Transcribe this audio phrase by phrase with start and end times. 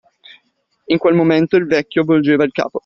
[0.87, 2.79] In quel momento il vecchio volgeva il capo.